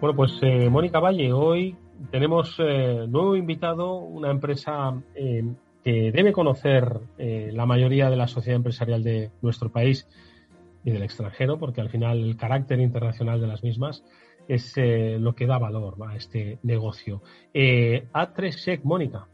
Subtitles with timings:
[0.00, 1.76] Bueno, pues eh, Mónica Valle, hoy
[2.12, 5.42] tenemos eh, nuevo invitado, una empresa eh,
[5.82, 10.06] que debe conocer eh, la mayoría de la sociedad empresarial de nuestro país
[10.84, 14.04] y del extranjero, porque al final el carácter internacional de las mismas
[14.46, 17.20] es eh, lo que da valor a este negocio.
[17.52, 19.26] Eh, A3SEC, Mónica.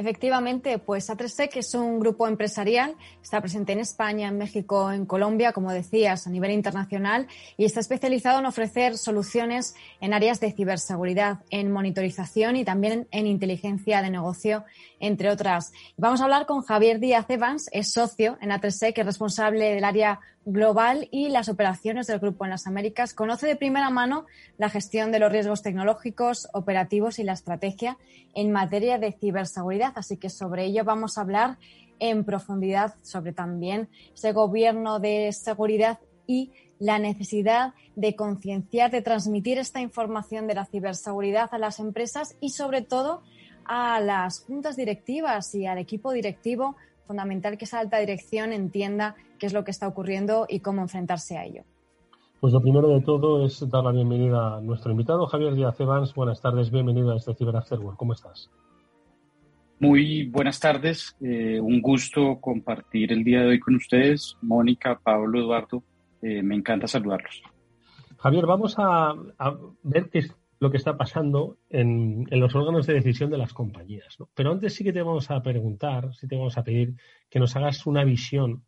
[0.00, 5.52] Efectivamente, pues A3Sec es un grupo empresarial, está presente en España, en México, en Colombia,
[5.52, 7.26] como decías, a nivel internacional
[7.58, 13.26] y está especializado en ofrecer soluciones en áreas de ciberseguridad, en monitorización y también en
[13.26, 14.64] inteligencia de negocio,
[15.00, 15.70] entre otras.
[15.98, 20.18] Vamos a hablar con Javier Díaz Evans, es socio en A3Sec, es responsable del área
[20.44, 23.14] global y las operaciones del grupo en las Américas.
[23.14, 24.26] Conoce de primera mano
[24.58, 27.98] la gestión de los riesgos tecnológicos, operativos y la estrategia
[28.34, 29.92] en materia de ciberseguridad.
[29.96, 31.58] Así que sobre ello vamos a hablar
[31.98, 39.58] en profundidad sobre también ese gobierno de seguridad y la necesidad de concienciar, de transmitir
[39.58, 43.22] esta información de la ciberseguridad a las empresas y sobre todo
[43.66, 49.46] a las juntas directivas y al equipo directivo fundamental que esa alta dirección entienda qué
[49.46, 51.64] es lo que está ocurriendo y cómo enfrentarse a ello.
[52.40, 56.14] Pues lo primero de todo es dar la bienvenida a nuestro invitado, Javier Díaz Evans.
[56.14, 57.78] Buenas tardes, bienvenido a este Cyber After.
[57.96, 58.50] ¿Cómo estás?
[59.78, 64.36] Muy buenas tardes, eh, un gusto compartir el día de hoy con ustedes.
[64.42, 65.82] Mónica, Pablo, Eduardo,
[66.20, 67.42] eh, me encanta saludarlos.
[68.18, 72.86] Javier, vamos a, a ver qué es lo que está pasando en, en, los órganos
[72.86, 74.16] de decisión de las compañías.
[74.18, 74.28] ¿no?
[74.34, 76.94] Pero antes sí que te vamos a preguntar, sí te vamos a pedir
[77.30, 78.64] que nos hagas una visión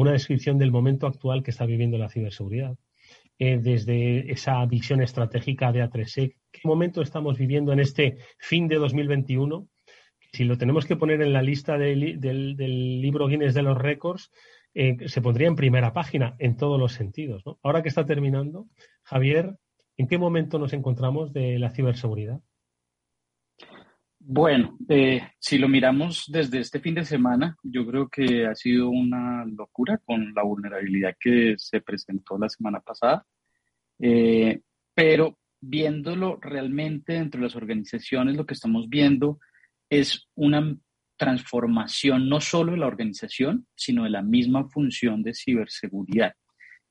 [0.00, 2.76] una descripción del momento actual que está viviendo la ciberseguridad.
[3.38, 8.76] Eh, desde esa visión estratégica de A3E, ¿qué momento estamos viviendo en este fin de
[8.76, 9.68] 2021?
[10.32, 12.20] Si lo tenemos que poner en la lista del,
[13.00, 14.30] libro Guinness de los récords,
[14.74, 17.42] eh, se pondría en primera página en todos los sentidos.
[17.62, 18.66] Ahora que está terminando,
[19.04, 19.56] Javier,
[19.98, 22.40] ¿En qué momento nos encontramos de la ciberseguridad?
[24.30, 28.90] Bueno, eh, si lo miramos desde este fin de semana, yo creo que ha sido
[28.90, 33.24] una locura con la vulnerabilidad que se presentó la semana pasada,
[33.98, 34.60] eh,
[34.92, 39.38] pero viéndolo realmente dentro de las organizaciones, lo que estamos viendo
[39.88, 40.76] es una
[41.16, 46.34] transformación no solo de la organización, sino de la misma función de ciberseguridad.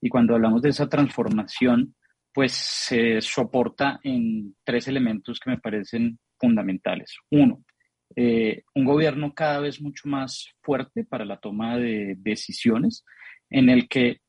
[0.01, 1.93] Y cuando hablamos de esa transformación,
[2.33, 7.17] pues se soporta en tres elementos que me parecen fundamentales.
[7.31, 7.63] Uno,
[8.15, 13.03] eh, un gobierno cada vez mucho más fuerte para la toma de decisiones,
[13.49, 14.21] en el que,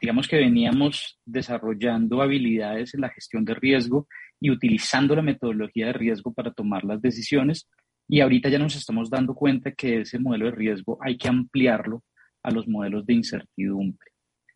[0.00, 4.06] digamos que veníamos desarrollando habilidades en la gestión de riesgo
[4.40, 7.68] y utilizando la metodología de riesgo para tomar las decisiones.
[8.08, 12.04] Y ahorita ya nos estamos dando cuenta que ese modelo de riesgo hay que ampliarlo
[12.42, 14.12] a los modelos de incertidumbre.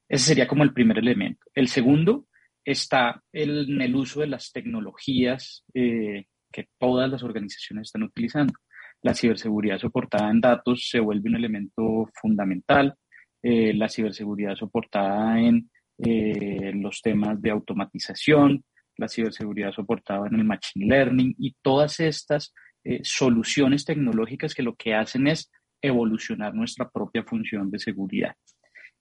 [0.08, 1.46] Ese sería como el primer elemento.
[1.54, 2.26] El segundo
[2.64, 8.54] está en el uso de las tecnologías eh, que todas las organizaciones están utilizando.
[9.02, 12.94] La ciberseguridad soportada en datos se vuelve un elemento fundamental.
[13.42, 18.64] Eh, la ciberseguridad soportada en eh, los temas de automatización,
[18.96, 22.52] la ciberseguridad soportada en el machine learning y todas estas
[22.84, 25.50] eh, soluciones tecnológicas que lo que hacen es
[25.82, 28.34] evolucionar nuestra propia función de seguridad.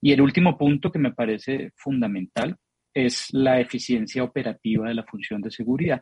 [0.01, 2.55] Y el último punto que me parece fundamental
[2.93, 6.01] es la eficiencia operativa de la función de seguridad.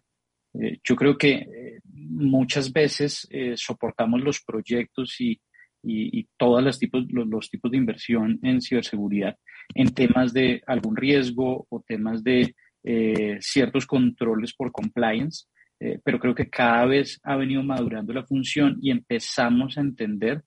[0.60, 5.40] Eh, yo creo que eh, muchas veces eh, soportamos los proyectos y,
[5.84, 9.38] y, y todos los tipos, los, los, tipos de inversión en ciberseguridad
[9.76, 12.56] en temas de algún riesgo o temas de
[13.42, 15.48] ciertos controles por compliance,
[16.06, 20.44] pero creo que cada vez ha venido madurando la función y empezamos a entender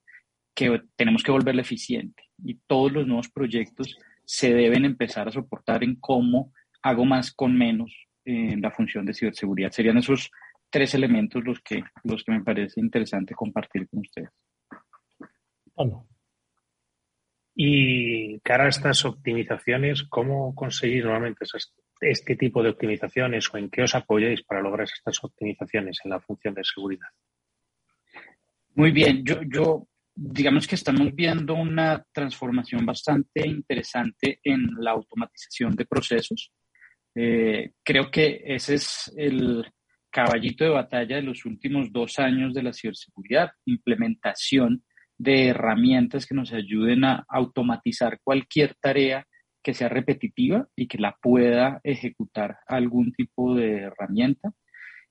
[0.55, 5.85] que tenemos que volverla eficiente y todos los nuevos proyectos se deben empezar a soportar
[5.85, 7.93] en cómo hago más con menos
[8.25, 9.71] en la función de ciberseguridad.
[9.71, 10.31] Serían esos
[10.69, 14.31] tres elementos los que, los que me parece interesante compartir con ustedes.
[15.75, 16.07] Bueno.
[17.55, 23.69] Y cara a estas optimizaciones, ¿cómo conseguir normalmente esas, este tipo de optimizaciones o en
[23.69, 27.09] qué os apoyáis para lograr estas optimizaciones en la función de seguridad?
[28.75, 35.75] Muy bien, yo, yo digamos que estamos viendo una transformación bastante interesante en la automatización
[35.75, 36.53] de procesos.
[37.15, 39.67] Eh, creo que ese es el
[40.11, 44.85] caballito de batalla de los últimos dos años de la ciberseguridad, implementación
[45.17, 49.27] de herramientas que nos ayuden a automatizar cualquier tarea
[49.63, 54.53] que sea repetitiva y que la pueda ejecutar algún tipo de herramienta.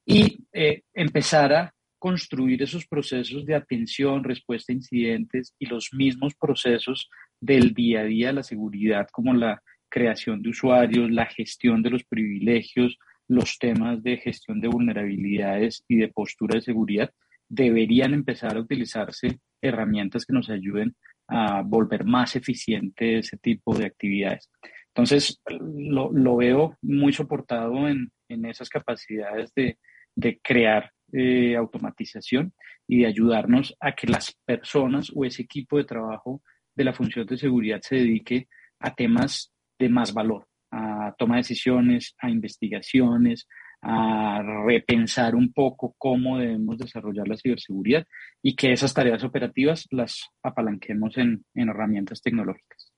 [0.06, 6.34] Y eh, empezar a construir esos procesos de atención, respuesta a incidentes y los mismos
[6.34, 7.10] procesos
[7.40, 11.90] del día a día de la seguridad, como la creación de usuarios, la gestión de
[11.90, 12.98] los privilegios,
[13.28, 17.12] los temas de gestión de vulnerabilidades y de postura de seguridad,
[17.48, 20.96] deberían empezar a utilizarse herramientas que nos ayuden
[21.28, 24.50] a volver más eficiente ese tipo de actividades.
[24.88, 29.78] Entonces, lo, veo muy soportado en, esas capacidades de,
[30.16, 32.54] de crear eh, automatización
[32.88, 36.42] y de ayudarnos a que las personas o ese equipo de trabajo
[36.76, 38.48] de la función de seguridad se dedique
[38.80, 43.48] a temas de más valor, a toma de decisiones, a investigaciones,
[43.82, 48.06] a repensar un poco cómo debemos desarrollar la ciberseguridad
[48.42, 52.94] y que esas tareas operativas las apalanquemos en, en herramientas tecnológicas.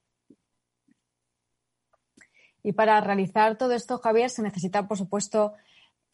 [2.63, 5.53] Y para realizar todo esto, Javier, se necesita, por supuesto,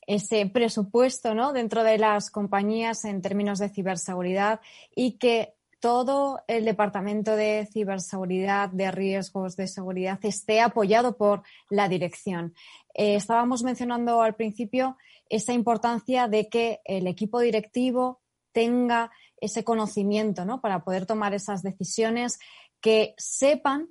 [0.06, 1.52] ese presupuesto ¿no?
[1.52, 4.62] dentro de las compañías en términos de ciberseguridad
[4.96, 11.88] y que todo el departamento de ciberseguridad, de riesgos de seguridad, esté apoyado por la
[11.88, 12.54] dirección.
[12.94, 14.98] Eh, estábamos mencionando al principio
[15.30, 18.22] esa importancia de que el equipo directivo
[18.52, 20.62] tenga ese conocimiento ¿no?
[20.62, 22.40] para poder tomar esas decisiones,
[22.82, 23.90] que sepan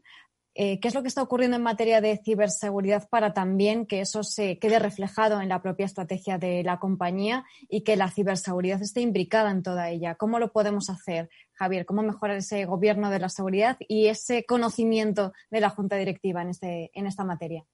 [0.58, 4.24] eh, qué es lo que está ocurriendo en materia de ciberseguridad para también que eso
[4.24, 9.02] se quede reflejado en la propia estrategia de la compañía y que la ciberseguridad esté
[9.02, 10.14] imbricada en toda ella.
[10.14, 11.86] ¿Cómo lo podemos hacer, Javier?
[11.86, 16.50] ¿Cómo mejorar ese gobierno de la seguridad y ese conocimiento de la Junta Directiva en,
[16.50, 17.64] este, en esta materia?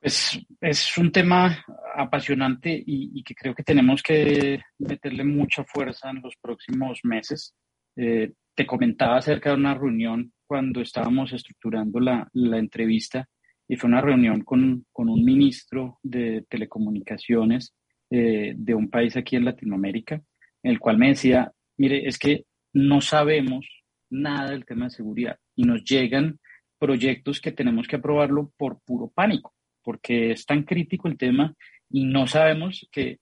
[0.00, 1.64] Es, es un tema
[1.94, 7.54] apasionante y, que creo que tenemos que meterle mucha fuerza en los próximos meses.
[7.96, 13.28] Eh, te comentaba acerca de una reunión cuando estábamos estructurando la, la entrevista
[13.68, 17.74] y fue una reunión con, con un ministro de telecomunicaciones
[18.10, 20.22] eh, de un país aquí en Latinoamérica,
[20.62, 23.66] en el cual me decía, mire, es que no sabemos
[24.10, 26.38] nada del tema de seguridad y nos llegan
[26.78, 31.54] proyectos que tenemos que aprobarlo por puro pánico, porque es tan crítico el tema
[31.90, 33.20] y no sabemos que,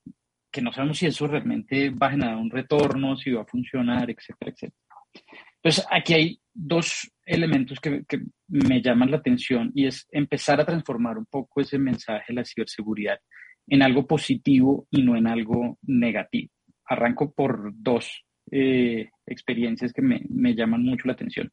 [0.50, 4.10] que no sabemos si eso realmente va a generar un retorno, si va a funcionar,
[4.10, 4.84] etcétera, etcétera.
[5.56, 8.04] Entonces, aquí hay dos elementos que,
[8.48, 12.44] me llaman la atención y es empezar a transformar un poco ese mensaje de la
[12.44, 13.18] ciberseguridad
[13.66, 16.52] en algo positivo y no en algo negativo.
[16.84, 21.50] Arranco por dos eh, experiencias que me, me llaman mucho la atención.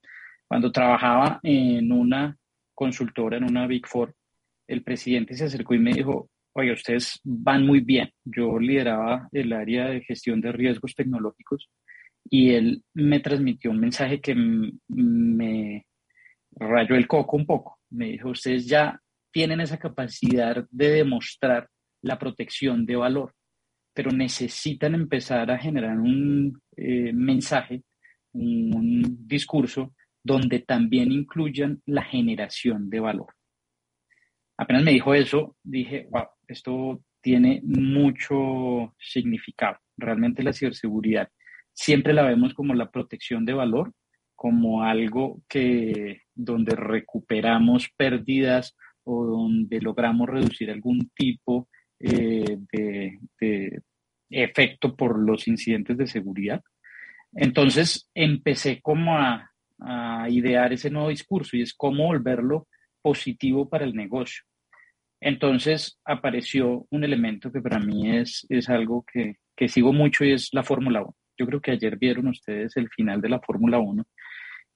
[0.48, 2.38] Cuando trabajaba en una
[2.74, 4.16] consultora, en una Big Four,
[4.68, 8.10] el presidente se acercó y me dijo, oye, ustedes van muy bien.
[8.24, 11.70] Yo lideraba el área de gestión de riesgos tecnológicos
[12.30, 15.86] y él me transmitió un mensaje que me
[16.52, 17.80] rayó el coco un poco.
[17.90, 19.00] Me dijo, ustedes ya
[19.32, 21.70] tienen esa capacidad de demostrar
[22.02, 23.34] la protección de valor,
[23.94, 27.84] pero necesitan empezar a generar un eh, mensaje,
[28.34, 29.94] un discurso
[30.24, 33.34] donde también incluyan la generación de valor.
[34.58, 39.78] Apenas me dijo eso, dije, wow, esto tiene mucho significado.
[39.98, 41.30] Realmente la ciberseguridad
[41.74, 43.94] siempre la vemos como la protección de valor,
[44.36, 51.68] como algo que donde recuperamos pérdidas o donde logramos reducir algún tipo
[52.00, 53.82] eh, de,
[54.32, 56.62] efecto por los incidentes de seguridad.
[57.34, 59.48] Entonces empecé como a,
[60.30, 62.68] idear ese nuevo discurso y es cómo volverlo
[63.02, 64.44] positivo para el negocio.
[65.20, 70.34] Entonces apareció un elemento que para mí es, es algo que, que sigo mucho y
[70.34, 71.16] es la Fórmula 1.
[71.36, 74.04] Yo creo que ayer vieron ustedes el final de la Fórmula 1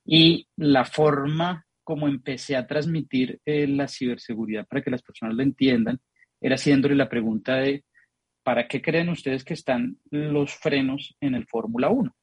[0.06, 5.44] y la forma como empecé a transmitir eh, la ciberseguridad para que las personas lo
[5.44, 6.00] entiendan
[6.42, 7.86] era haciéndole la pregunta de
[8.46, 12.16] ¿para qué creen ustedes que están los frenos en el Fórmula 1?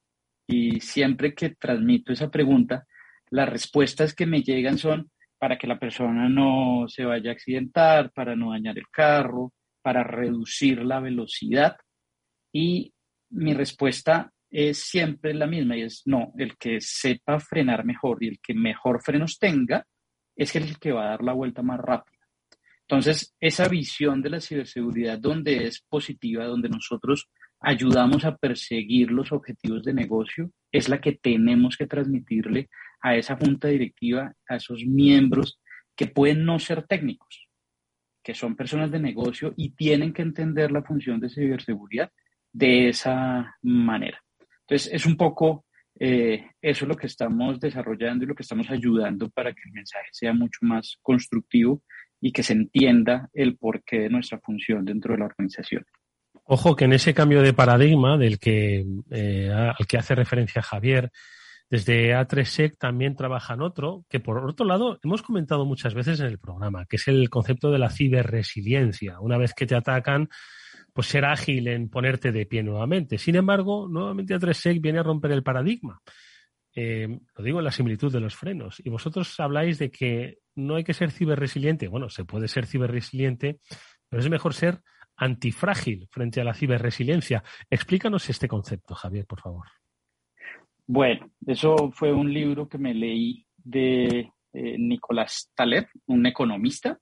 [0.46, 2.86] Y siempre que transmito esa pregunta,
[3.30, 8.12] las respuestas que me llegan son para que la persona no se vaya a accidentar,
[8.12, 9.52] para no dañar el carro,
[9.82, 11.76] para reducir la velocidad.
[12.52, 12.94] Y
[13.30, 18.28] mi respuesta es siempre la misma y es no, el que sepa frenar mejor y
[18.28, 19.84] el que mejor frenos tenga
[20.36, 22.11] es el que va a dar la vuelta más rápida.
[22.92, 29.32] Entonces, esa visión de la ciberseguridad donde es positiva, donde nosotros ayudamos a perseguir los
[29.32, 32.68] objetivos de negocio, es la que tenemos que transmitirle
[33.00, 35.58] a esa junta directiva, a esos miembros
[35.96, 37.48] que pueden no ser técnicos,
[38.22, 42.10] que son personas de negocio y tienen que entender la función de ciberseguridad
[42.52, 44.22] de esa manera.
[44.68, 45.64] Entonces, es un poco
[45.98, 50.08] eh, eso lo que estamos desarrollando y lo que estamos ayudando para que el mensaje
[50.12, 51.82] sea mucho más constructivo
[52.22, 55.84] y que se entienda el porqué de nuestra función dentro de la organización.
[56.44, 61.10] Ojo que en ese cambio de paradigma del que, eh, al que hace referencia Javier,
[61.68, 66.38] desde A3SEC también trabajan otro, que por otro lado hemos comentado muchas veces en el
[66.38, 69.18] programa, que es el concepto de la ciberresiliencia.
[69.20, 70.28] Una vez que te atacan,
[70.92, 73.18] pues ser ágil en ponerte de pie nuevamente.
[73.18, 76.00] Sin embargo, nuevamente A3SEC viene a romper el paradigma.
[76.74, 78.80] Eh, lo digo en la similitud de los frenos.
[78.84, 81.88] Y vosotros habláis de que no hay que ser ciberresiliente.
[81.88, 83.58] Bueno, se puede ser ciberresiliente,
[84.08, 84.80] pero es mejor ser
[85.16, 87.42] antifrágil frente a la ciberresiliencia.
[87.70, 89.66] Explícanos este concepto, Javier, por favor.
[90.86, 96.98] Bueno, eso fue un libro que me leí de eh, Nicolás Taleb, un economista,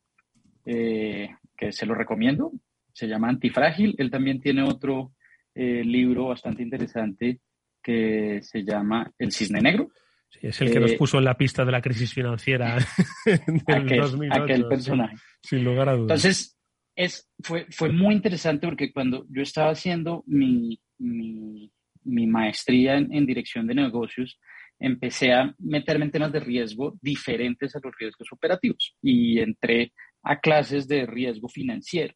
[0.65, 2.53] eh, que se lo recomiendo.
[2.93, 3.95] Se llama Antifrágil.
[3.99, 5.13] Él también tiene otro
[5.55, 7.41] eh, libro bastante interesante
[7.83, 9.89] que se llama El Cisne Negro.
[10.31, 12.79] Sí, es el que nos puso en la pista de la crisis financiera
[13.27, 15.17] en aquel, aquel personaje.
[15.43, 16.25] sin lugar a dudas.
[16.25, 16.59] Entonces,
[16.97, 21.73] es, fue, fue muy interesante porque cuando yo estaba haciendo mi, mi
[22.05, 24.39] mi maestría en, dirección de negocios,
[24.79, 30.41] empecé a meterme en temas de riesgo diferentes a los riesgos operativos y entré a
[30.41, 32.15] clases de riesgo financiero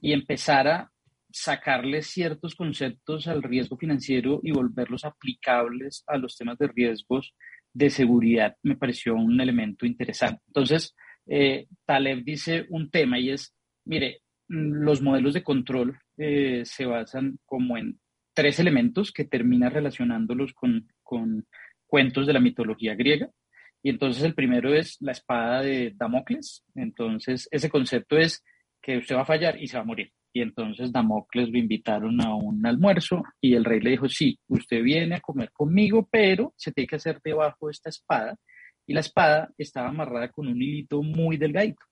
[0.00, 0.91] y empezar a
[1.32, 7.34] sacarle ciertos conceptos al riesgo financiero y volverlos aplicables a los temas de riesgos
[7.74, 10.42] de seguridad me pareció un elemento interesante.
[10.46, 10.94] Entonces,
[11.26, 17.38] eh, Taleb dice un tema y es, mire, los modelos de control eh, se basan
[17.46, 17.98] como en
[18.34, 21.46] tres elementos que termina relacionándolos con, con
[21.86, 23.30] cuentos de la mitología griega.
[23.82, 26.64] Y entonces el primero es la espada de Damocles.
[26.74, 28.44] Entonces ese concepto es
[28.80, 30.12] que usted va a fallar y se va a morir.
[30.32, 34.82] Y entonces Damocles lo invitaron a un almuerzo y el rey le dijo, sí, usted
[34.82, 38.36] viene a comer conmigo, pero se tiene que hacer debajo de esta espada.
[38.86, 41.84] Y la espada estaba amarrada con un hilito muy delgadito.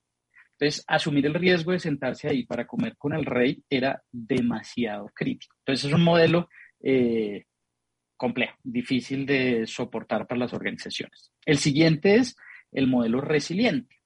[0.53, 5.55] Entonces, asumir el riesgo de sentarse ahí para comer con el rey era demasiado crítico.
[5.59, 6.49] Entonces, es un modelo
[6.83, 7.45] eh,
[8.15, 11.31] complejo, difícil de soportar para las organizaciones.
[11.45, 12.35] El siguiente es
[12.71, 14.00] el modelo resiliente,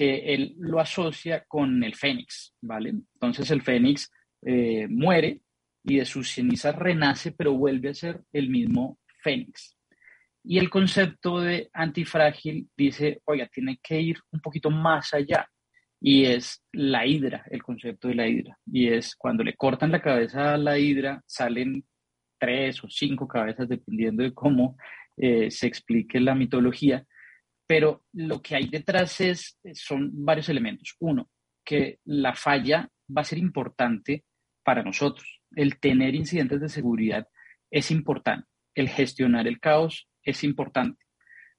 [0.00, 2.88] que él lo asocia con el fénix, ¿vale?
[2.88, 5.42] Entonces, el fénix eh, muere
[5.84, 9.76] y de sus cenizas renace, pero vuelve a ser el mismo fénix.
[10.42, 15.46] Y el concepto de antifrágil dice, oiga, tiene que ir un poquito más allá
[16.00, 18.56] y es la hidra, el concepto de la hidra.
[18.64, 21.84] Y es cuando le cortan la cabeza a la hidra, salen
[22.38, 24.78] tres o cinco cabezas, dependiendo de cómo
[25.18, 27.04] eh, se explique la mitología.
[27.70, 30.96] Pero lo que hay detrás es, son varios elementos.
[30.98, 31.30] Uno,
[31.64, 34.24] que la falla va a ser importante
[34.64, 35.40] para nosotros.
[35.54, 37.28] El tener incidentes de seguridad
[37.70, 38.48] es importante.
[38.74, 41.04] El gestionar el caos es importante.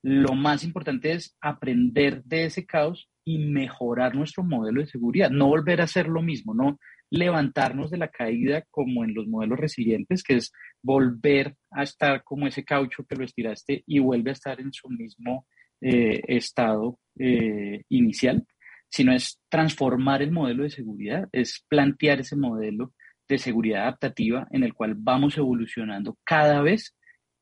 [0.02, 5.48] Lo más importante es aprender de ese caos y mejorar nuestro modelo de seguridad, no
[5.48, 6.78] volver a hacer lo mismo, no
[7.10, 10.52] levantarnos de la caída como en los modelos resilientes, que es
[10.84, 14.90] volver a estar como ese caucho que lo estiraste y vuelve a estar en su
[14.90, 15.48] mismo
[15.82, 18.46] eh, estado eh, inicial,
[18.90, 22.94] sino es transformar el modelo de seguridad, es plantear ese modelo
[23.28, 26.96] de seguridad adaptativa en el cual vamos evolucionando cada vez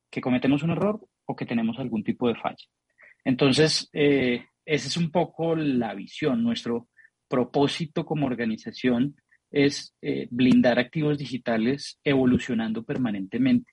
[0.09, 2.65] que cometemos un error o que tenemos algún tipo de falla.
[3.25, 6.43] Entonces, eh, esa es un poco la visión.
[6.43, 6.87] Nuestro
[7.27, 9.15] propósito como organización
[9.51, 9.95] es
[10.29, 13.71] blindar activos digitales evolucionando permanentemente.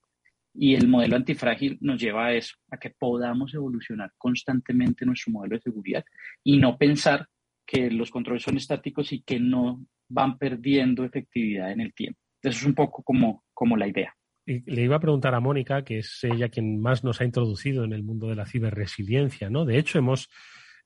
[0.59, 5.57] Y el modelo antifrágil nos lleva a eso, a que podamos evolucionar constantemente nuestro modelo
[5.57, 6.05] de seguridad
[6.43, 7.27] y no pensar
[7.67, 12.21] que los controles son estáticos y que no van perdiendo efectividad en el tiempo.
[12.43, 14.15] Eso es un poco como, como la idea.
[14.47, 17.93] le iba a preguntar a Mónica, que es ella quien más nos ha introducido en
[17.93, 19.65] el mundo de la ciberresiliencia, ¿no?
[19.65, 20.29] De hecho, hemos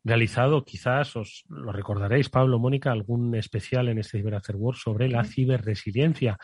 [0.03, 5.09] realizado, quizás os lo recordaréis, Pablo, Mónica, algún especial en este Cyber After Work sobre
[5.09, 6.39] la ciberresiliencia.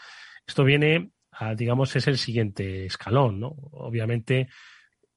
[0.47, 3.49] Esto viene, a, digamos, es el siguiente escalón, ¿no?
[3.73, 4.49] Obviamente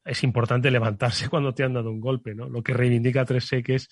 [0.03, 2.49] es importante levantarse cuando te han dado un golpe, ¿no?
[2.49, 3.89] Lo que reivindica 3 que es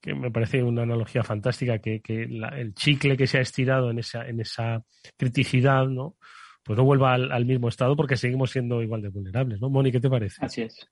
[0.00, 4.26] que me parece una analogía fantástica, que, el chicle que se ha estirado en esa,
[4.28, 4.84] en esa
[5.16, 6.16] criticidad, ¿no?
[6.62, 9.70] Pues no vuelva al, al mismo estado porque seguimos siendo igual de vulnerables, ¿no?
[9.70, 10.44] Mónica, ¿qué te parece?
[10.44, 10.88] Así es.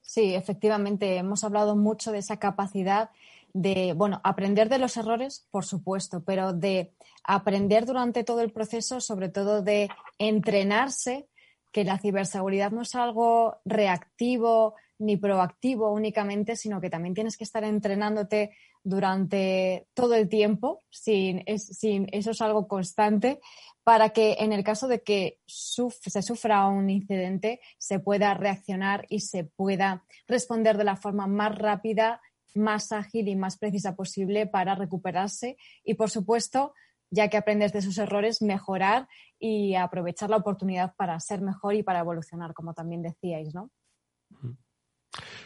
[0.00, 3.10] Sí, efectivamente, hemos hablado mucho de esa capacidad
[3.52, 6.92] de, bueno, aprender de los errores, por supuesto, pero de
[7.24, 9.88] aprender durante todo el proceso, sobre todo de
[10.18, 11.28] entrenarse
[11.72, 17.44] que la ciberseguridad no es algo reactivo ni proactivo únicamente, sino que también tienes que
[17.44, 18.50] estar entrenándote
[18.82, 23.40] durante todo el tiempo, sin, sin, eso es algo constante,
[23.84, 29.20] para que en el caso de que se sufra un incidente se pueda reaccionar y
[29.20, 32.20] se pueda responder de la forma más rápida,
[32.54, 36.74] más ágil y más precisa posible para recuperarse y, por supuesto,
[37.10, 41.82] ya que aprendes de esos errores, mejorar y aprovechar la oportunidad para ser mejor y
[41.82, 43.70] para evolucionar, como también decíais, ¿no?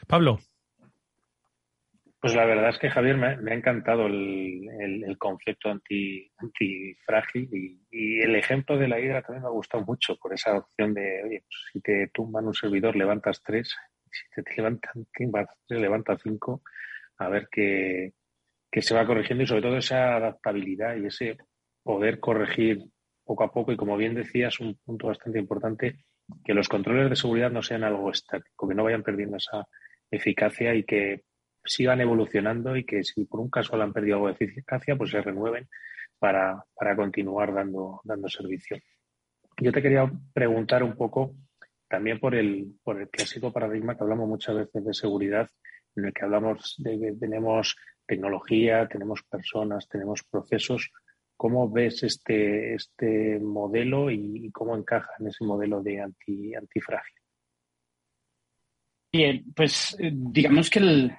[0.06, 0.38] Pablo.
[2.22, 7.48] Pues la verdad es que Javier me, ha encantado el, concepto anti, antifrágil
[7.90, 11.22] y, el ejemplo de la hidra también me ha gustado mucho por esa opción de,
[11.24, 13.74] oye, pues si te tumban un servidor levantas tres,
[14.08, 16.62] si te, levantan tres, levanta cinco,
[17.24, 18.12] a ver qué,
[18.70, 21.36] qué se va corrigiendo y sobre todo esa adaptabilidad y ese
[21.82, 22.84] poder corregir
[23.24, 26.04] poco a poco y como bien decías, un punto bastante importante,
[26.44, 29.66] que los controles de seguridad no sean algo estático, que no vayan perdiendo esa
[30.10, 31.22] eficacia y que
[31.64, 35.22] sigan evolucionando y que si por un caso han perdido algo de eficacia, pues se
[35.22, 35.68] renueven
[36.18, 36.64] para,
[36.96, 38.78] continuar dando, dando servicio.
[39.60, 41.34] Yo te quería preguntar un poco
[41.88, 45.48] también por el, por el clásico paradigma que hablamos muchas veces de seguridad,
[45.96, 50.90] en el que hablamos de que tenemos tecnología, tenemos personas, tenemos procesos,
[51.42, 57.16] ¿Cómo ves este, este modelo y, cómo encaja en ese modelo de anti, antifrágil?
[59.12, 61.16] Bien, pues eh, digamos que en,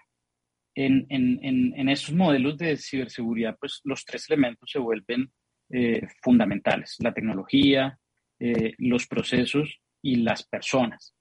[0.76, 5.30] en, en, estos modelos de ciberseguridad, pues los tres elementos se vuelven
[5.70, 8.00] eh, fundamentales, la tecnología,
[8.40, 11.14] eh, los procesos y las personas.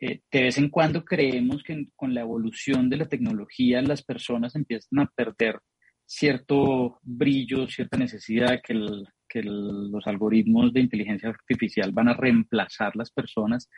[0.00, 5.00] De vez en cuando creemos que con la evolución de la tecnología las personas empiezan
[5.00, 5.60] a perder
[6.06, 8.74] cierto brillo, cierta necesidad que,
[9.28, 13.68] que los algoritmos de inteligencia artificial van a reemplazar las personas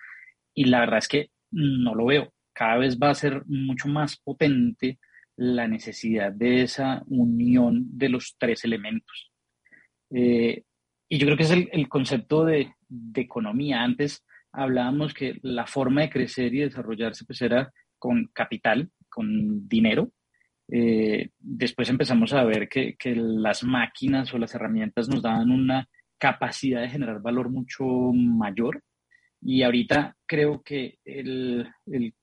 [0.55, 2.33] y la verdad es que no lo veo.
[2.53, 4.99] Cada vez va a ser mucho más potente
[5.37, 9.33] la necesidad de esa unión de los tres elementos.
[10.11, 10.65] Eh,
[11.09, 12.75] y yo creo que es el, concepto de,
[13.15, 13.83] economía.
[13.83, 20.13] Antes hablábamos que la forma de crecer y desarrollarse pues era con capital, con dinero,
[20.73, 26.83] eh, después empezamos a ver que, las máquinas o las herramientas nos daban una capacidad
[26.83, 28.83] de generar valor mucho mayor.
[29.43, 31.67] Y ahorita creo que el,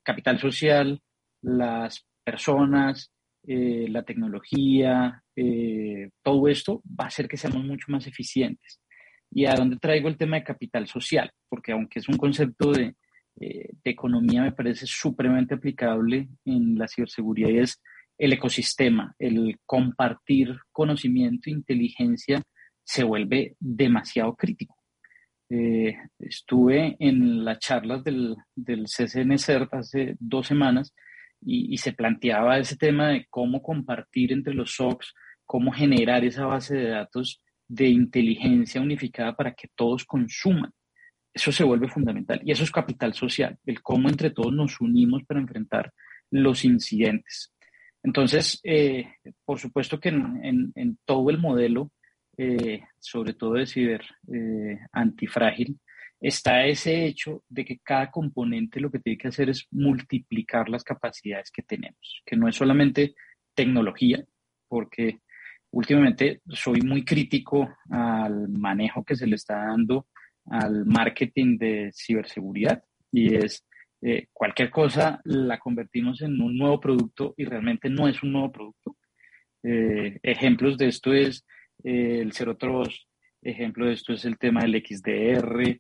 [0.04, 1.02] capital social,
[1.42, 3.12] las personas,
[3.46, 8.80] eh, la tecnología, eh, todo esto va a hacer que seamos mucho más eficientes.
[9.32, 11.32] ¿Y a dónde traigo el tema de capital social?
[11.50, 12.96] Porque aunque es un concepto de,
[13.36, 17.82] de economía, me parece supremamente aplicable en la ciberseguridad y es
[18.18, 22.42] el ecosistema, el compartir conocimiento, inteligencia,
[22.84, 24.76] se vuelve demasiado crítico.
[25.50, 29.34] Eh, estuve en las charlas del, del CCN
[29.72, 30.94] hace dos semanas
[31.42, 35.14] y, se planteaba ese tema de cómo compartir entre los SOCs,
[35.46, 40.72] cómo generar esa base de datos de inteligencia unificada para que todos consuman.
[41.34, 45.24] Eso se vuelve fundamental y eso es capital social, el cómo entre todos nos unimos
[45.26, 45.94] para enfrentar
[46.32, 47.54] los incidentes.
[48.04, 49.08] Entonces, eh,
[49.46, 51.92] por supuesto que en, todo el modelo,
[52.38, 54.02] eh, sobre todo de ciber
[54.34, 55.80] eh, antifrágil,
[56.20, 60.84] está ese hecho de que cada componente lo que tiene que hacer es multiplicar las
[60.84, 63.14] capacidades que tenemos, que no es solamente
[63.54, 64.24] tecnología,
[64.68, 65.20] porque
[65.72, 70.08] últimamente soy muy crítico al manejo que se le está dando
[70.46, 73.66] al marketing de ciberseguridad y es
[74.02, 78.52] eh, cualquier cosa la convertimos en un nuevo producto y realmente no es un nuevo
[78.52, 78.98] producto.
[79.64, 81.46] Eh, ejemplos de esto es
[81.84, 83.08] eh, el Zero Trust,
[83.42, 85.80] ejemplo de esto es el tema del XDR.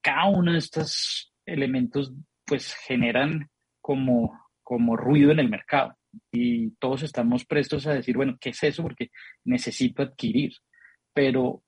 [0.00, 2.12] cada uno de estos elementos
[2.44, 3.48] pues generan
[3.80, 5.96] como, como ruido en el mercado
[6.30, 8.82] y todos estamos prestos a decir, bueno, ¿qué es eso?
[8.82, 9.10] Porque
[9.44, 10.52] necesito adquirir.
[11.14, 11.62] Pero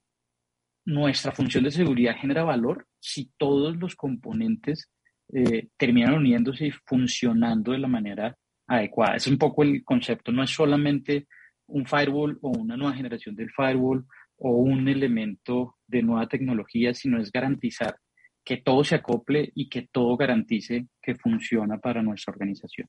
[0.87, 4.90] nuestra función de seguridad genera valor si todos los componentes
[5.33, 9.16] eh, terminan uniéndose y funcionando de la manera adecuada.
[9.16, 11.26] Es un poco el concepto, no es solamente
[11.66, 14.04] un firewall o una nueva generación del firewall
[14.37, 17.96] o un elemento de nueva tecnología, sino es garantizar
[18.44, 22.88] que todo se acople y que todo garantice que funciona para nuestra organización.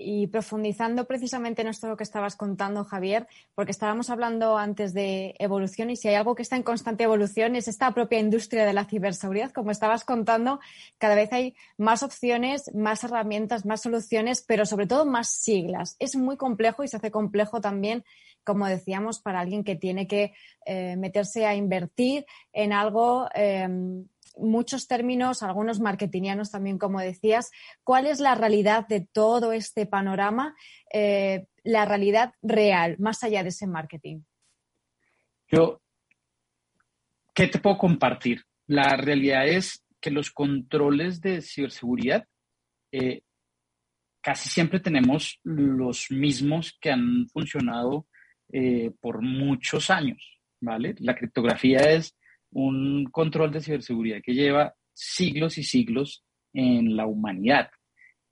[0.00, 5.90] Y profundizando precisamente en esto que estabas contando, Javier, porque estábamos hablando antes de evolución
[5.90, 8.86] y si hay algo que está en constante evolución es esta propia industria de la
[8.86, 9.52] ciberseguridad.
[9.52, 10.58] Como estabas contando,
[10.98, 15.96] cada vez hay más opciones, más herramientas, más soluciones, pero sobre todo más siglas.
[15.98, 18.02] Es muy complejo y se hace complejo también,
[18.42, 20.32] como decíamos, para alguien que tiene que
[20.64, 23.28] eh, meterse a invertir en algo.
[23.34, 23.68] Eh,
[24.36, 27.50] muchos términos, algunos marketingianos también, como decías.
[27.84, 30.54] ¿Cuál es la realidad de todo este panorama,
[30.92, 34.22] eh, la realidad real, más allá de ese marketing?
[35.48, 35.80] Yo,
[37.34, 38.44] ¿qué te puedo compartir?
[38.66, 42.26] La realidad es que los controles de ciberseguridad
[42.92, 43.22] eh,
[44.20, 48.06] casi siempre tenemos los mismos que han funcionado
[48.52, 50.94] eh, por muchos años, ¿vale?
[50.98, 52.16] La criptografía es
[52.52, 57.70] un control de ciberseguridad que lleva siglos y siglos en la humanidad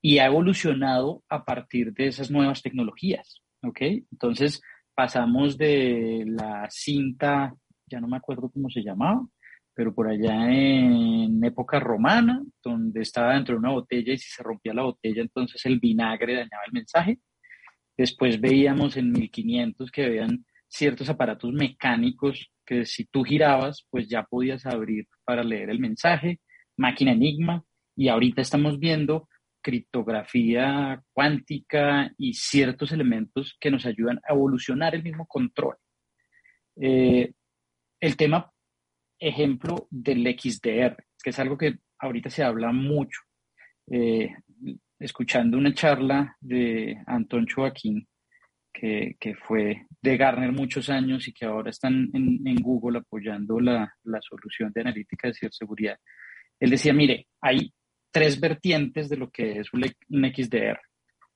[0.01, 3.81] y ha evolucionado a partir de esas nuevas tecnologías, ¿ok?
[4.13, 4.61] Entonces
[4.95, 7.55] pasamos de la cinta,
[7.87, 9.27] ya no me acuerdo cómo se llamaba,
[9.75, 14.43] pero por allá en época romana, donde estaba dentro de una botella y si se
[14.43, 17.21] rompía la botella, entonces el vinagre dañaba el mensaje.
[17.97, 24.25] Después veíamos en 1500 que habían ciertos aparatos mecánicos que si tú girabas, pues ya
[24.25, 26.41] podías abrir para leer el mensaje,
[26.77, 27.65] máquina enigma,
[27.97, 29.27] y ahorita estamos viendo
[29.63, 35.77] criptografía cuántica y ciertos elementos que nos ayudan a evolucionar el mismo control.
[36.77, 37.33] Eh,
[38.01, 38.53] el tema,
[39.19, 43.21] ejemplo del XDR, que es algo que ahorita se habla mucho.
[43.91, 44.31] Eh,
[44.99, 48.07] escuchando una charla de Antón Joaquín,
[48.81, 54.73] que, fue de Garner muchos años y que ahora están en, Google apoyando la, solución
[54.73, 55.99] de analítica de ciberseguridad.
[56.61, 57.73] Él decía, mire, hay
[58.11, 60.81] tres vertientes de lo que es un, XDR.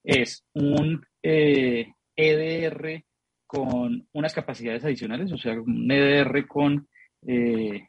[0.05, 3.05] Es un EDR eh, e
[3.47, 6.89] con unas capacidades adicionales, o sea, un EDR con
[7.27, 7.89] eh,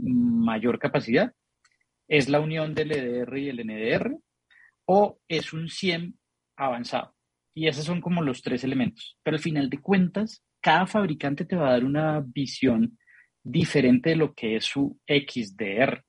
[0.00, 1.32] mayor capacidad.
[2.06, 4.16] Es la unión del EDR y el NDR
[4.86, 6.14] o es un CIEM
[6.56, 7.17] avanzado.
[7.58, 9.18] Y esos son como los tres elementos.
[9.24, 12.96] Pero al final de cuentas, cada fabricante te va a dar una visión
[13.42, 16.04] diferente de lo que es su XDR.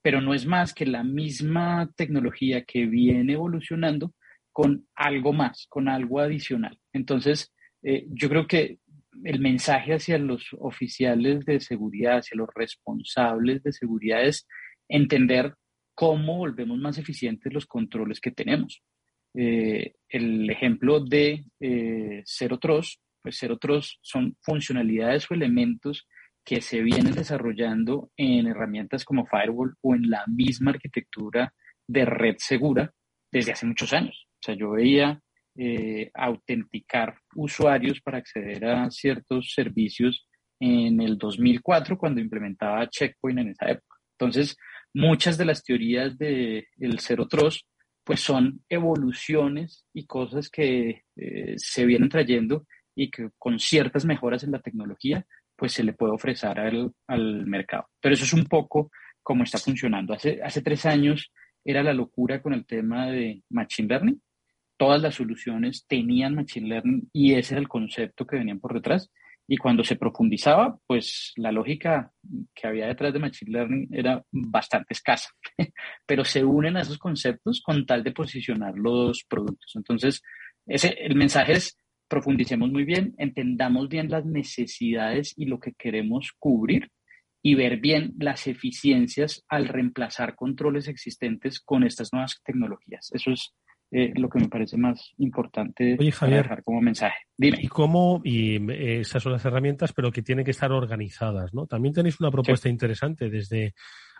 [0.00, 4.14] Pero no es más que la misma tecnología que viene evolucionando
[4.52, 6.78] con algo más, con algo adicional.
[6.94, 8.78] Entonces, eh, yo creo que
[9.24, 14.48] el mensaje hacia los oficiales de seguridad, hacia los responsables de seguridad es
[14.88, 15.56] entender
[15.94, 18.82] cómo volvemos más eficientes los controles que tenemos.
[19.34, 26.06] Eh, el ejemplo de eh, Zero Trust, pues Zero Trust son funcionalidades o elementos
[26.44, 31.54] que se vienen desarrollando en herramientas como Firewall o en la misma arquitectura
[31.86, 32.92] de red segura
[33.30, 34.26] desde hace muchos años.
[34.26, 35.20] O sea, yo veía
[35.56, 40.26] eh, autenticar usuarios para acceder a ciertos servicios
[40.58, 43.98] en el 2004 cuando implementaba Checkpoint en esa época.
[44.18, 44.56] Entonces,
[44.94, 47.66] muchas de las teorías del de Zero Trust
[48.04, 54.44] pues son evoluciones y cosas que eh, se vienen trayendo y que con ciertas mejoras
[54.44, 57.88] en la tecnología, pues se le puede ofrecer al, al mercado.
[58.00, 58.90] Pero eso es un poco
[59.22, 60.12] cómo está funcionando.
[60.12, 61.32] Hace, hace tres años
[61.64, 64.20] era la locura con el tema de Machine Learning.
[64.76, 69.10] Todas las soluciones tenían Machine Learning y ese era el concepto que venían por detrás.
[69.48, 72.12] Y cuando se profundizaba, pues la lógica
[72.54, 75.30] que había detrás de Machine Learning era bastante escasa,
[76.06, 79.72] pero se unen a esos conceptos con tal de posicionar los productos.
[79.74, 80.22] Entonces,
[80.66, 81.76] ese, el mensaje es
[82.08, 86.90] profundicemos muy bien, entendamos bien las necesidades y lo que queremos cubrir
[87.42, 93.10] y ver bien las eficiencias al reemplazar controles existentes con estas nuevas tecnologías.
[93.12, 93.54] Eso es
[93.94, 97.26] eh, lo que me parece más importante dejar como mensaje.
[97.36, 97.58] Dime.
[97.60, 98.22] ¿Y cómo?
[98.24, 101.66] Y eh, esas son las herramientas, pero que tienen que estar organizadas, ¿no?
[101.66, 103.74] También tenéis una propuesta interesante desde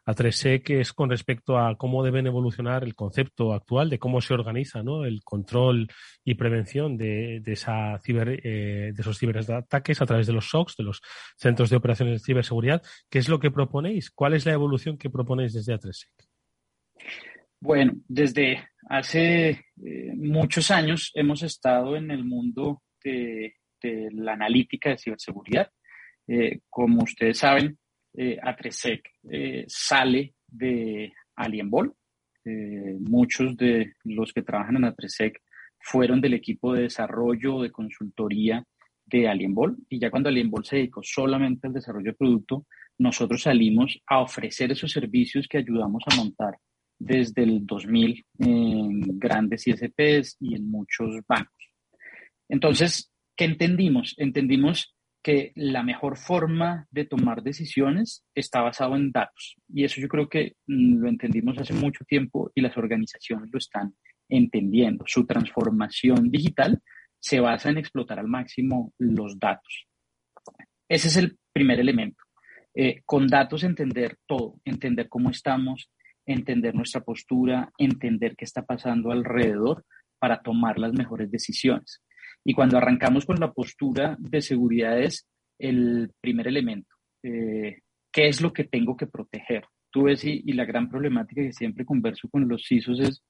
[0.04, 4.34] A3E que es con respecto a cómo deben evolucionar el concepto actual de cómo se
[4.34, 5.06] organiza, ¿no?
[5.06, 5.88] El control
[6.22, 10.84] y prevención de, esa ciber, eh, de esos ciberataques a través de los SOCs, de
[10.84, 11.00] los
[11.38, 12.82] centros de operaciones de ciberseguridad.
[13.08, 14.10] ¿Qué es lo que proponéis?
[14.10, 16.08] ¿Cuál es la evolución que proponéis desde A3E?
[17.58, 23.54] Bueno, desde hace eh, muchos años hemos estado en el mundo de,
[24.12, 25.68] la analítica de ciberseguridad.
[26.28, 27.78] Eh, como ustedes saben,
[28.14, 29.00] eh, A3SEC
[29.66, 31.94] sale de Alienbol.
[33.00, 35.40] muchos de los que trabajan en A3SEC
[35.80, 38.64] fueron del equipo de desarrollo de consultoría
[39.04, 42.66] de Alienbol y ya cuando Alienbol se dedicó solamente al desarrollo de producto,
[42.98, 46.54] nosotros salimos a ofrecer esos servicios que ayudamos a montar
[47.04, 51.72] desde el 2000 en grandes ISPs y en muchos bancos.
[52.48, 54.14] Entonces, ¿qué entendimos?
[54.18, 59.56] Entendimos que la mejor forma de tomar decisiones está basado en datos.
[59.68, 63.94] Y eso yo creo que lo entendimos hace mucho tiempo y las organizaciones lo están
[64.28, 65.04] entendiendo.
[65.06, 66.80] Su transformación digital
[67.20, 69.86] se basa en explotar al máximo los datos.
[70.88, 72.22] Ese es el primer elemento.
[72.74, 75.90] Eh, con datos entender todo, entender cómo estamos,
[76.26, 79.84] entender nuestra postura, entender qué está pasando alrededor
[80.18, 82.02] para tomar las mejores decisiones.
[82.44, 86.94] Y cuando arrancamos con la postura de seguridad es el primer elemento.
[87.22, 87.80] Eh,
[88.10, 89.64] ¿Qué es lo que tengo que proteger?
[89.90, 93.24] Tú ves, y, y, la gran problemática que siempre converso con los CISOs es,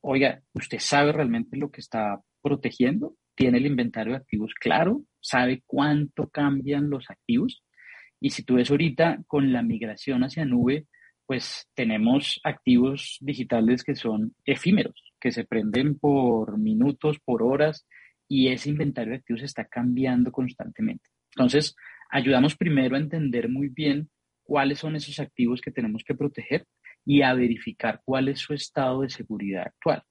[0.00, 3.16] oiga, ¿usted sabe realmente lo que está protegiendo?
[3.34, 5.02] ¿Tiene el inventario de activos claro?
[5.20, 7.64] ¿Sabe cuánto cambian los activos?
[8.20, 10.86] Y si tú ves ahorita con la migración hacia nube,
[11.32, 17.86] pues tenemos activos digitales que son efímeros, que se prenden por minutos, por horas,
[18.28, 21.08] y ese inventario de activos está cambiando constantemente.
[21.34, 21.74] Entonces,
[22.10, 24.10] ayudamos primero a entender muy bien
[24.42, 26.66] cuáles son esos activos que tenemos que proteger
[27.02, 30.02] y a verificar cuál es su estado de seguridad actual,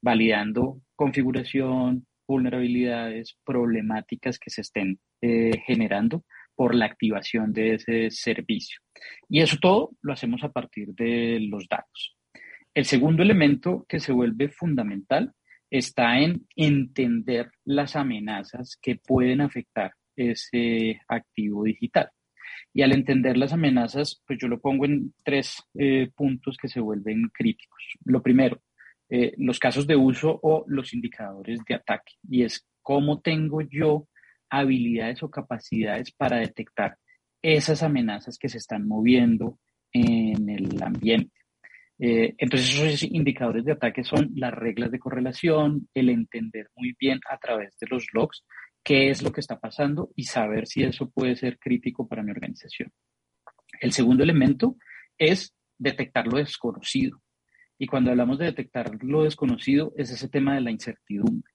[0.00, 8.80] validando configuración, vulnerabilidades, problemáticas que se estén eh, generando por la activación de ese servicio.
[9.28, 12.16] Y eso todo lo hacemos a partir de los datos.
[12.74, 15.32] El segundo elemento que se vuelve fundamental
[15.70, 22.10] está en entender las amenazas que pueden afectar ese activo digital.
[22.74, 26.80] Y al entender las amenazas, pues yo lo pongo en tres eh, puntos que se
[26.80, 27.82] vuelven críticos.
[28.04, 28.62] Lo primero,
[29.10, 32.14] eh, los casos de uso o los indicadores de ataque.
[32.28, 34.08] Y es cómo tengo yo
[34.48, 36.96] habilidades o capacidades para detectar
[37.42, 39.58] esas amenazas que se están moviendo
[39.92, 41.32] en el ambiente.
[41.98, 47.20] Eh, entonces, esos indicadores de ataque son las reglas de correlación, el entender muy bien
[47.30, 48.44] a través de los logs
[48.82, 52.32] qué es lo que está pasando y saber si eso puede ser crítico para mi
[52.32, 52.90] organización.
[53.80, 54.76] El segundo elemento
[55.18, 57.20] es detectar lo desconocido.
[57.78, 61.52] Y cuando hablamos de detectar lo desconocido, es ese tema de la incertidumbre.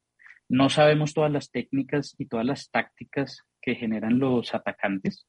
[0.49, 5.25] No sabemos todas las técnicas y todas las tácticas que generan los atacantes,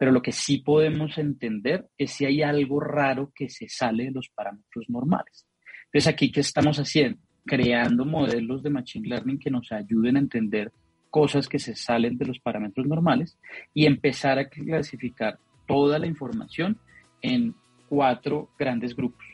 [0.00, 4.12] pero lo que sí podemos entender es si hay algo raro que se sale de
[4.12, 5.46] los parámetros normales.
[5.84, 7.18] Entonces, aquí, ¿qué estamos haciendo?
[7.44, 10.72] Creando modelos de Machine Learning que nos ayuden a entender
[11.10, 13.38] cosas que se salen de los parámetros normales
[13.74, 16.78] y empezar a clasificar toda la información
[17.20, 17.54] en
[17.86, 19.26] cuatro grandes grupos.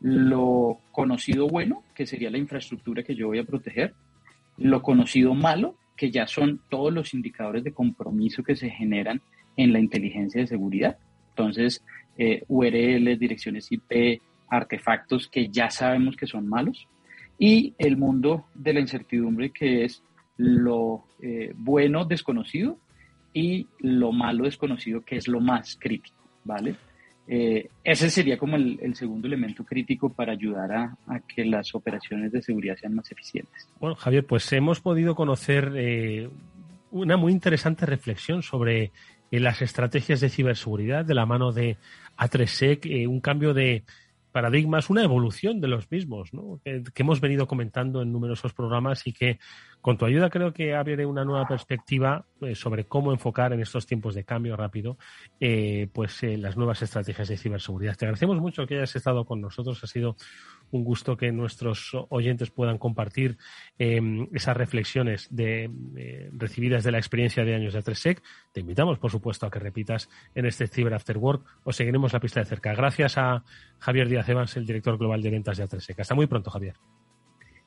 [0.00, 3.92] Lo conocido bueno, que sería la infraestructura que yo voy a proteger,
[4.56, 9.20] lo conocido malo, que ya son todos los indicadores de compromiso que se generan
[9.56, 10.98] en la inteligencia de seguridad.
[11.30, 11.84] Entonces,
[12.16, 16.86] eh, URL, direcciones IP, artefactos que ya sabemos que son malos.
[17.38, 20.02] Y el mundo de la incertidumbre, que es
[20.38, 22.78] lo eh, bueno desconocido
[23.32, 26.76] y lo malo desconocido, que es lo más crítico, ¿vale?
[27.28, 32.40] Eh, ese sería como el, segundo elemento crítico para ayudar a, que las operaciones de
[32.40, 33.68] seguridad sean más eficientes.
[33.80, 36.30] Bueno, Javier, pues hemos podido conocer eh,
[36.92, 38.92] una muy interesante reflexión sobre
[39.30, 41.76] las estrategias de ciberseguridad de la mano de
[42.16, 43.84] A3SEC, un cambio de,
[44.36, 46.60] paradigmas, una evolución de los mismos, ¿no?
[46.62, 49.38] que, hemos venido comentando en numerosos programas y que
[49.80, 53.86] con tu ayuda creo que abre una nueva perspectiva eh, sobre cómo enfocar en estos
[53.86, 54.98] tiempos de cambio rápido
[55.40, 57.96] eh, pues eh, las nuevas estrategias de ciberseguridad.
[57.96, 59.82] Te agradecemos mucho que hayas estado con nosotros.
[59.82, 60.16] Ha sido
[60.70, 63.38] un gusto que nuestros oyentes puedan compartir
[63.78, 68.22] em, esas reflexiones de, eh, recibidas de la experiencia de años de 3SEC.
[68.52, 72.20] Te invitamos, por supuesto, a que repitas en este Cyber After Work o seguiremos la
[72.20, 72.74] pista de cerca.
[72.74, 73.44] Gracias a
[73.78, 76.00] Javier Díaz Evans, el director global de ventas de A3SEC.
[76.00, 76.74] Hasta muy pronto, Javier.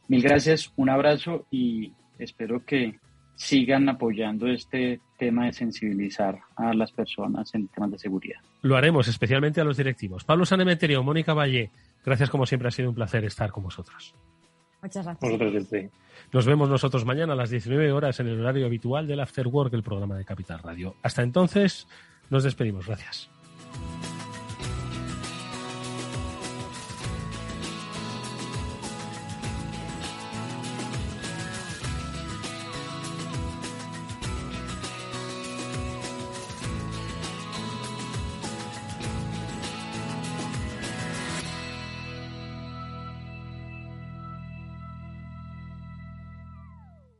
[0.08, 3.00] Mil gracias, un abrazo y espero que
[3.40, 8.40] sigan apoyando este tema de sensibilizar a las personas en temas de seguridad.
[8.62, 10.26] Lo haremos, especialmente a los directivos.
[10.26, 11.72] Pablo Sanemeterio, Mónica Valle,
[12.06, 14.16] Gracias como siempre, ha sido un placer estar con vosotros.
[14.82, 15.92] Muchas gracias.
[16.32, 19.74] Nos vemos nosotros mañana a las 19 horas en el horario habitual del After Work,
[19.74, 20.96] el programa de Capital Radio.
[21.02, 21.88] Hasta entonces,
[22.30, 22.88] nos despedimos.
[22.88, 23.30] Gracias.